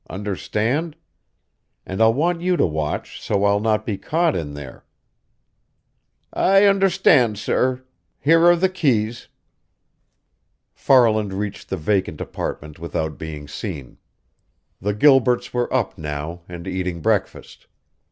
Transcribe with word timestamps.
Understand? 0.09 0.95
And 1.85 2.01
I'll 2.01 2.15
want 2.15 2.41
you 2.41 2.57
to 2.57 2.65
watch, 2.65 3.21
so 3.21 3.45
I'll 3.45 3.59
not 3.59 3.85
be 3.85 3.99
caught 3.99 4.35
in 4.35 4.55
there." 4.55 4.83
"I 6.33 6.65
understand, 6.65 7.37
sir. 7.37 7.83
Here 8.19 8.43
are 8.47 8.55
the 8.55 8.67
keys." 8.67 9.27
Farland 10.73 11.33
reached 11.33 11.69
the 11.69 11.77
vacant 11.77 12.19
apartment 12.19 12.79
without 12.79 13.19
being 13.19 13.47
seen. 13.47 13.99
The 14.81 14.95
Gilberts 14.95 15.53
were 15.53 15.71
up 15.71 15.99
now 15.99 16.41
and 16.49 16.65
eating 16.67 17.01
breakfast. 17.01 17.67